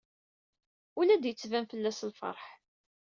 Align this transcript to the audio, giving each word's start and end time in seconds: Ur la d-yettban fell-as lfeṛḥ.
Ur 0.97 1.03
la 1.05 1.15
d-yettban 1.17 1.65
fell-as 1.71 1.99
lfeṛḥ. 2.09 2.41